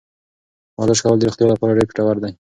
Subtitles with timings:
[0.81, 2.31] ورزش کول د روغتیا لپاره ډېر ګټور دی.